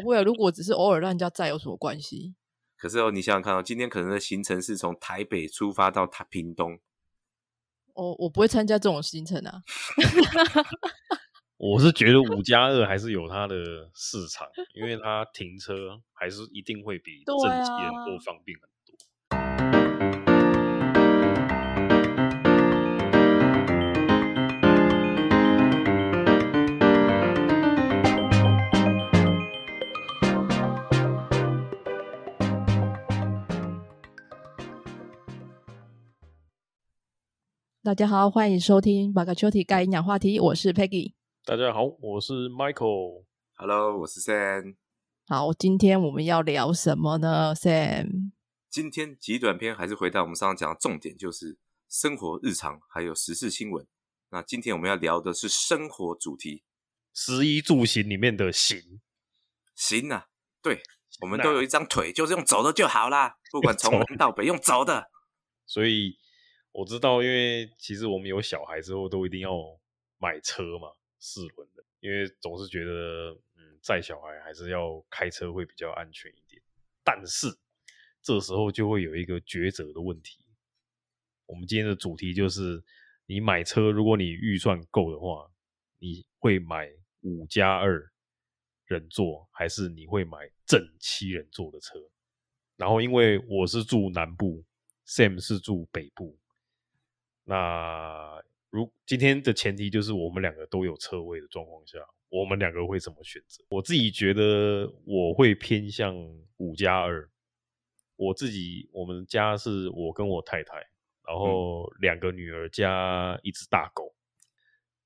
[0.00, 2.34] 不会啊，如果只是偶尔让人家载有什么关系？
[2.76, 6.78] 可是哦，你想想看哦，今天可能的行程是从台北出发到台屏东，
[7.94, 9.62] 哦，我不会参加这种行程啊。
[11.56, 13.54] 我是觉得五加二还是有它的
[13.94, 18.68] 市场，因为它停车还是一定会比正对七人啊多方便很
[37.84, 41.12] 大家好，欢迎收听巴卡丘提盖营养话题，我是 Peggy。
[41.44, 43.26] 大家好，我是 Michael。
[43.56, 44.76] Hello，我是 Sam。
[45.26, 48.30] 好，今天我们要聊什么呢？Sam，
[48.70, 51.58] 今天极短篇还是回到我们上次讲的重点，就是
[51.90, 53.86] 生活日常还有时事新闻。
[54.30, 56.62] 那今天我们要聊的是生活主题，
[57.12, 59.02] 食衣住行里面的行，
[59.74, 60.28] 行啊，
[60.62, 60.80] 对
[61.20, 65.10] 我们都有一张腿，就是用走的就好啦，不管从 南到北用走的。
[65.66, 66.18] 所以
[66.74, 69.50] 我知道，因为其实我们有小孩之后，都一定要
[70.18, 76.60] 买车嘛，四轮的，因为总是觉得，嗯，载小孩还是要开车会比较安全一点。
[77.04, 77.46] 但是
[78.20, 80.40] 这时候就会有一个抉择的问题。
[81.46, 82.82] 我们今天的主题就是，
[83.26, 85.48] 你买车，如果你预算够的话，
[86.00, 88.10] 你会买五加二
[88.86, 92.00] 人座，还是你会买正七人座的车？
[92.76, 94.64] 然后因为我是住南部
[95.06, 96.36] ，Sam 是住北部，
[97.44, 103.62] 那如今天的前提就是我们两个都有车位的状况下，我们两个会怎么选择？
[103.68, 106.14] 我自己觉得我会偏向
[106.56, 107.30] 五加二。
[108.16, 110.76] 我自己我们家是我跟我太太，
[111.26, 114.14] 然后两个女儿加一只大狗。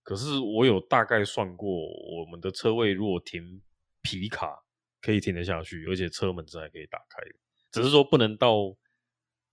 [0.02, 3.62] 可是我有大概算过，我们的车位如果停
[4.02, 4.62] 皮卡
[5.00, 7.34] 可以停得下去，而且车门是还可以打开的，
[7.70, 8.76] 只是说不能到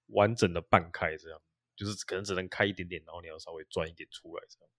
[0.08, 1.42] 完整的半开这样，
[1.76, 4.70] 就是可能只能开一点点，然后你要稍微赚一点出来这样。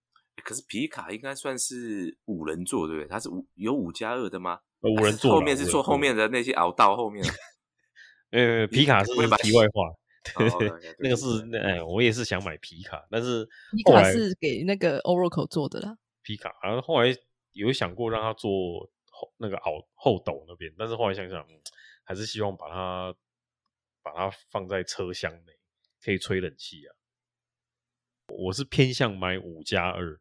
[0.45, 3.09] 可是皮卡应该算是五人座，对不对？
[3.09, 4.61] 它是五有五加二的吗？
[4.81, 7.33] 呃五人座后面是坐后面的那些熬到后面啊。
[8.31, 9.91] 呃， 皮卡是不会把题外话，
[10.37, 15.97] 对哦对对那个是那哎，我也是想买皮卡，但是皮卡是给那个 Oracle 做的啦。
[16.23, 17.17] 皮卡，然后后来
[17.53, 18.51] 有想过让他做
[19.11, 21.59] 后那个后后斗那边，但是后来想想，嗯，
[22.05, 23.15] 还是希望把它
[24.03, 25.57] 把它放在车厢内，
[26.03, 26.95] 可以吹冷气啊。
[28.29, 30.21] 我是偏向买五加二，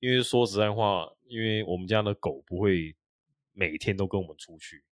[0.00, 2.94] 因为说实在话，因为我们家的狗不会
[3.52, 4.84] 每天都跟我们出去，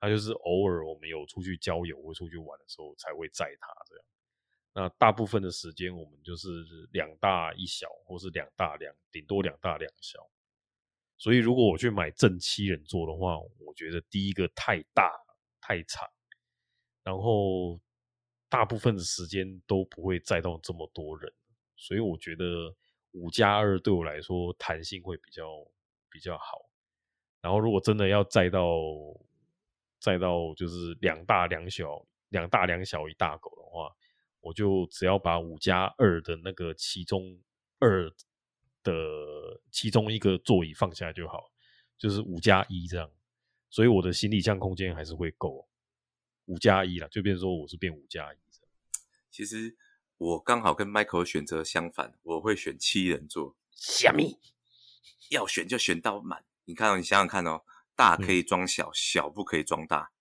[0.00, 4.04] 它就是偶尔我们有出去郊游或出去玩的时候才会载它这样。
[4.74, 6.48] 那大部分的时间我们就是
[6.92, 10.18] 两大一小，或是两大两，顶多两大两小。
[11.18, 15.12] 所以如果我去买正七人座的话，我觉得第一个太大
[15.60, 16.10] 太长，
[17.04, 17.80] 然后
[18.52, 21.32] 大部分的时间都不会载到这么多人，
[21.74, 22.44] 所以我觉得
[23.12, 25.46] 五加二对我来说弹性会比较
[26.10, 26.68] 比较好。
[27.40, 28.60] 然后如果真的要载到
[29.98, 33.90] 载到就是两大两小，两大两小一大狗的话，
[34.40, 37.40] 我就只要把五加二的那个其中
[37.78, 38.06] 二
[38.82, 38.92] 的
[39.70, 41.50] 其中一个座椅放下就好，
[41.96, 43.10] 就是五加一这样。
[43.70, 45.66] 所以我的行李箱空间还是会够，
[46.46, 48.36] 五加一了，就变成说我是变五加一。
[49.30, 49.76] 其实
[50.18, 54.38] 我刚好跟 Michael 选择相反，我会选七人座，虾米？
[55.30, 56.44] 要选就选到满。
[56.64, 57.62] 你看、哦，你想想看哦，
[57.96, 60.12] 大可以装小，小不可以装大。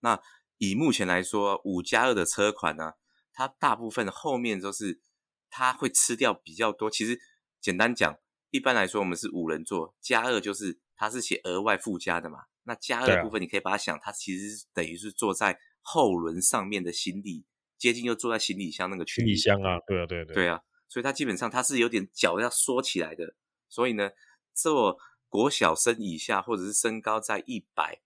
[0.00, 0.20] 那
[0.58, 2.94] 以目前来说，五加二的车款呢，
[3.32, 5.00] 它大部分后面都是
[5.48, 6.90] 它会吃掉比较多。
[6.90, 7.20] 其实
[7.60, 8.18] 简单讲，
[8.50, 12.46] 一般来说我们是五人座，加二就是它是写额外附加的嘛。
[12.70, 17.44] 那加二部分，你可以把它想，它其实等于是坐在后轮上面的行李，
[17.76, 19.30] 接近又坐在行李箱那个区行域。
[19.30, 23.34] 李箱啊，对啊，对啊，对啊对啊，所以它基本上它是有点脚要缩起来的，
[23.68, 24.08] 所以呢，
[24.54, 24.96] 做
[25.28, 28.00] 国小生以下或者是身高在一百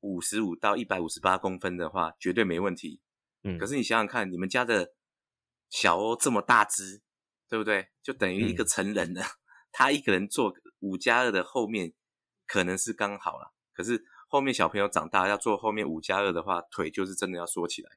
[0.00, 3.00] 五十五到一百五十八公分的话，绝对没问题。
[3.44, 4.94] 嗯可是你想想看，你们家的
[5.70, 7.02] 小欧这么大只，
[7.48, 7.86] 对不对？
[8.02, 9.22] 就等于一个嗯成人了，
[9.70, 11.92] 他一个人坐五加二的后面
[12.46, 17.92] 可能是刚好了，可是后面小朋友长大要坐后面五加二的话，腿就是真的要缩起来。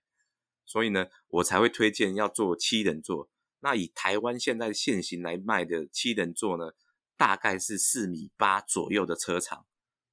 [0.64, 3.32] 所以呢，我才会推荐要做七人座。
[3.62, 6.74] 那以台湾现在现行来卖的七人座呢，
[7.18, 9.66] 大概是四米八左右的车长，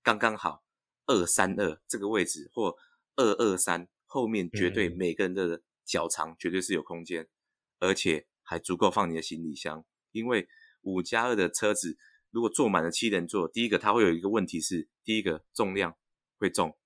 [0.02, 0.64] 刚刚好
[1.04, 2.74] 二三二这个位置或
[3.16, 7.28] 二二三，后面绝对嗯每个人的脚长绝对是有空间，
[7.78, 9.84] 而且还足够放你的行李箱。
[10.12, 10.48] 因为
[10.80, 11.98] 五加二的车子
[12.30, 15.96] 如果坐满了七人座，第一个它会有一个问题是，第一个重量
[16.38, 16.76] 会重，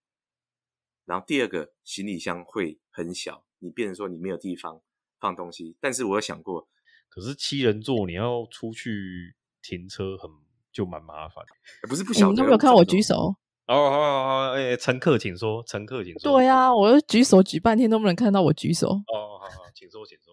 [1.05, 4.81] 然后第二个行李箱会很小，你变成说你没有地方
[5.19, 5.77] 放东西。
[5.81, 6.69] 但是我有想过，
[7.09, 10.31] 可是七人座你要出去停车很
[10.73, 11.45] 就蛮麻烦。
[11.89, 13.35] 不是不晓得，你都没有看我举手？
[13.67, 16.33] 哦好好好，哎，乘客请说，乘客请说。
[16.33, 18.89] 对啊，我举手举半天都不能看到我举手。
[18.89, 20.33] 哦，好好，请说，请说。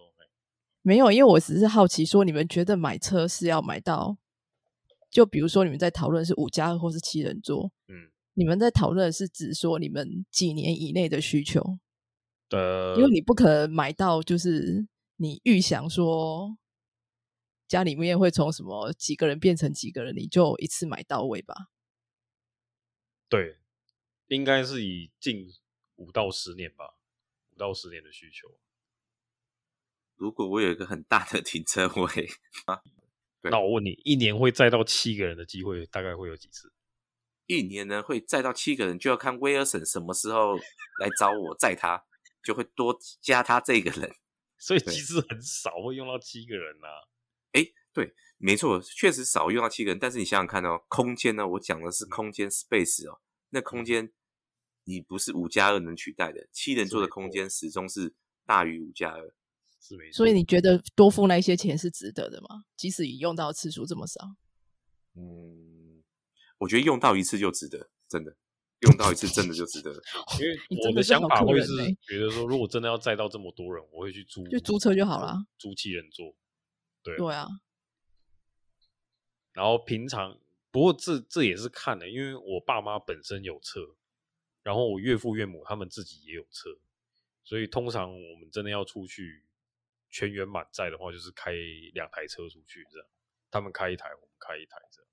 [0.82, 4.16] 没有，因为我只是好奇，说你们觉得买车是要买到，
[5.10, 11.78] 就比如说你们在讨论是五加二或是七人座，嗯，你们在讨论是指说你们几年以内的需求，
[12.50, 14.86] 呃，因为你不可能买到，就是
[15.16, 16.56] 你预想说
[17.66, 21.54] 家里面会从什么几个人变成几个人，你就一次买到位吧？
[23.28, 23.58] 对，
[24.28, 25.48] 应该是以近
[25.96, 26.94] 五到十年吧，
[27.52, 28.48] 五到十年的需求。
[30.16, 32.28] 如果我有一个很大的停车位
[32.66, 32.82] 啊，
[33.42, 36.72] 那我问你，一年会载到七个人的机会大概会有几次？
[37.46, 40.56] 一年呢会载到七个人，就要看威尔森什么时候
[41.00, 42.04] 来找我载他，
[42.44, 44.14] 就会多加他这个人。
[44.58, 46.86] 所以其实很少会用到七个人呐。
[47.52, 49.98] 哎，对，没错，确实少用到七个人。
[49.98, 54.12] 但是你想想看哦，空间呢，我讲的是空间 space 哦，那空间
[54.84, 58.14] 你不是五加二能取代的，七人座的空间始终是
[58.44, 59.34] 大于五加二。
[59.80, 62.64] 是没错，所以你觉得多付那一些钱是值得的吗？
[62.76, 64.36] 即使你用到次数这么少？
[65.16, 66.02] 嗯，
[66.58, 68.36] 我觉得用到一次就值得，真的
[68.80, 69.90] 用到一次真的就值得。
[70.38, 70.56] 因为
[70.86, 71.72] 我的想法会是
[72.02, 75.34] 觉得说，如果真的要载到这么多人，我会去租，就租车就好了。
[75.58, 76.34] 租七人座。
[77.02, 77.48] 对，对啊，
[79.52, 80.38] 然后平常
[80.70, 83.96] 不过这这也是看的，因为我爸妈本身有车，
[84.62, 86.78] 然后我岳父岳母他们自己也有车，
[87.42, 89.44] 所以通常我们真的要出去
[90.10, 91.52] 全员满载的话，就是开
[91.94, 93.06] 两台车出去这样，
[93.50, 95.10] 他们开一台，我们开一台这样，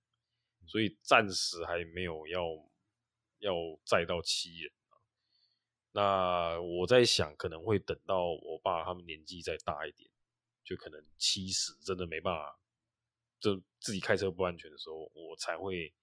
[0.67, 2.41] 所以暂时还没有要
[3.39, 3.53] 要
[3.85, 4.97] 载到七人啊。
[5.91, 10.09] 那我在想，可能会等到我爸他们年纪再大一点，
[10.63, 12.59] 就可能七十真的没办法，
[13.39, 15.93] 就自己开车不安全的时候，我才会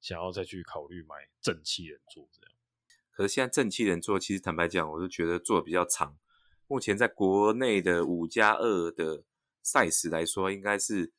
[0.00, 2.52] 想要再去考虑买正七人座这样。
[3.10, 6.16] 可是现在正七人座，其实坦白讲，我就觉得坐的比较长。
[6.68, 9.22] 目前在国内的五加二的
[9.62, 11.12] 赛事来说，应该是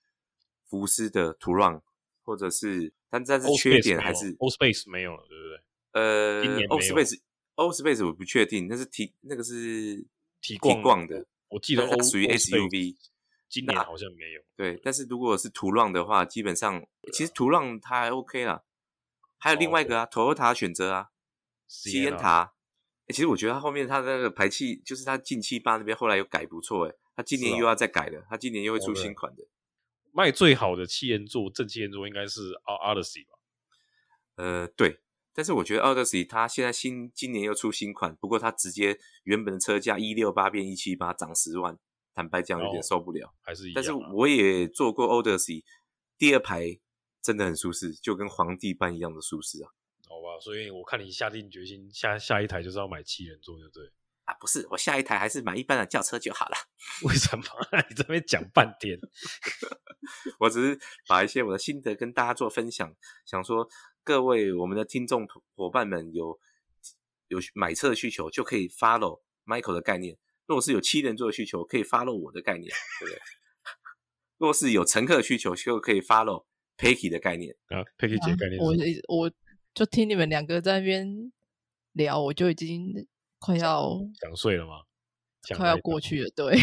[0.66, 1.82] 福斯的途让，
[2.24, 5.64] 或者是，但但是缺点还是 Old Space 没有了，对不对？
[5.94, 7.20] 呃今年没有 o Space
[7.56, 10.06] o Space 我不确定，那是提那个是
[10.42, 12.96] 提光光的，我记得属于 SUV。
[13.00, 13.08] 那
[13.50, 14.42] 今年好像没有。
[14.58, 18.64] 对，但是如果是途让的话，基本上其实途让它还 OK 啦。
[19.38, 21.10] 还有另外一个啊，Toyota 选择啊，
[21.68, 22.56] 西恩塔。
[23.08, 29.44] 欸其实我觉得他后面他那个排气，就是他进气坝那边后来又改不错诶，他今年又要再改了，他今年又会出新款的。
[30.12, 33.38] 卖最好的七人座正七人座应该是 Odyssey 吧？
[34.36, 35.00] 呃，对，
[35.34, 41.78] 但是我觉得 Odyssey 它现在新今年又出新款，不过它直接原本的车价一六八变一七八，涨十万，
[42.14, 43.34] 坦白讲有点哦受不了。
[43.42, 44.12] 还是一样、但是啊？
[44.14, 45.64] 我也坐过 Odyssey，
[46.18, 46.80] 第二排
[47.22, 49.72] 真的很舒适，就跟皇帝般一样的舒适啊。
[50.40, 53.92] 所以我看你下定决心，下下一台就是要买七人座，对不对？
[54.26, 56.58] 啊，不是，我下一台还是买一般的轿车就好了。
[57.04, 57.44] 为什么？
[57.90, 59.00] 你这边讲半天，
[60.40, 62.94] 我只是把一些我的心得跟大家做分享，
[63.26, 63.70] 想说
[64.04, 65.26] 各位我们的听众
[65.56, 66.38] 伙伴们有
[67.30, 73.22] 有买车的需求，就可以 follow Michael 的概念；如果是有七人座的需求，可以 follow 我的概念，对不对？
[74.38, 76.46] 若是有乘客的需求，就可以 follow
[76.78, 77.56] Peggy 的概念。
[77.70, 78.74] 啊，Peggy 姐概念我
[79.08, 79.32] 我
[79.78, 81.32] 就听你们两个在那边
[81.92, 83.08] 聊，我就已经
[83.38, 84.82] 快要想睡了吗？
[85.44, 86.30] 讲快要过去了。
[86.36, 86.58] 对，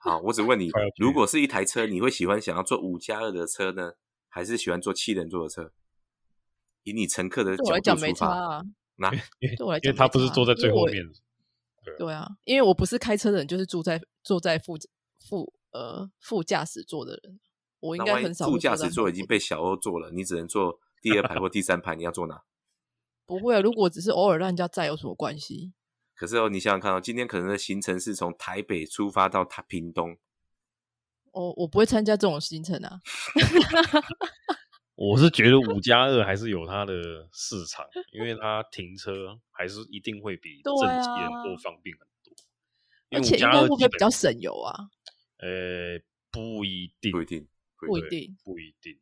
[0.00, 3.92] 好，我只问你，如果是一台车，你会喜欢想要坐五加二的车呢，
[4.28, 5.72] 还是喜欢坐七人座的车？
[6.82, 8.62] 以你乘客的对我来角讲没差度出发，啊。
[8.96, 11.08] 那对我来因为他不是坐在最后面，
[11.96, 14.76] 对啊，因为我不是开车的人，就是坐在坐在副
[15.20, 17.38] 副呃副驾驶座的人，
[17.78, 22.44] 我应该很少副驾驶座已经被小欧坐了，你只能坐第二排或第三排，你要坐哪？
[23.26, 23.60] 不会啊。
[23.60, 25.74] 如果只是偶尔让人家载有什么关系？
[26.14, 30.16] 可是哦，你想想看哦，今天可能的行程是从台北出发到台屏东，
[31.32, 33.00] 我我不会参加这种行程啊。
[34.94, 42.34] 我是觉得五加二还是有它的市场，因为它停车还是一定会比正对七人啊座方便很多。
[43.08, 44.90] 因而为五加且应该会不会比较省油啊？
[45.38, 45.98] 呃，
[46.30, 47.98] 不一定，不一定，不。
[47.98, 48.36] 一定。
[48.44, 49.00] 不一定。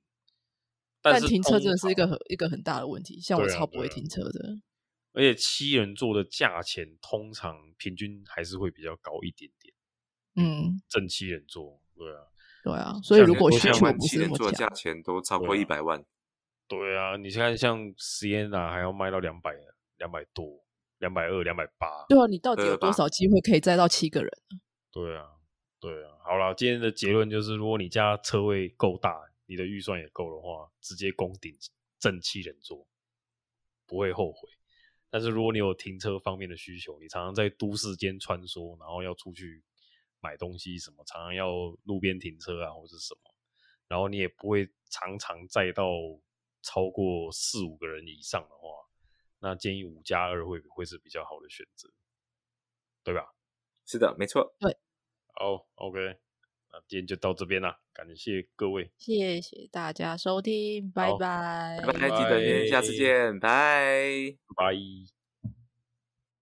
[1.03, 4.59] 但是停车真的是一个很一个很大的问题，像我超不会停车的。
[5.13, 9.75] 而且七人座的价钱通常平均还是会比较高一点点。
[10.37, 12.23] 嗯，正七人座，对啊，
[12.63, 16.05] 对啊，所以如果需求不七人座的是那么强价，钱都超过一百万，
[16.69, 19.51] 对啊，你看像 Sienna 还要卖到两百
[19.99, 20.63] 两百多、
[20.99, 22.07] 两百二、两百八。
[22.09, 24.31] 对啊，你到底有多少机会可以载到七个人？
[24.93, 25.25] 对啊，
[25.81, 26.11] 对啊。
[26.25, 29.19] 好了，今天的结论就是，如果你家车位够大，
[29.51, 31.53] 你的预算也够的话，直接攻顶
[31.99, 32.87] 正七人座，
[33.85, 34.49] 不会后悔。
[35.11, 39.65] 但是如果你有停车方面的需求，你常常在都市间穿梭，然后要出去
[40.21, 41.51] 买东西什么，常常要
[41.83, 43.35] 路边停车啊，或者是什么，
[43.89, 45.85] 然后你也不会常常载到
[46.63, 48.69] 超过四五个人以上的话，
[49.41, 51.91] 那建议五加二会会是比较好的选择，
[53.03, 53.35] 对吧？
[53.85, 54.55] 是的，没错。
[55.35, 55.99] 好，OK，
[56.73, 64.37] 那今天就到这边啦，感谢各位，谢谢大家收听，拜拜，拜拜，记得，下次见，拜。
[64.57, 65.20] 拜。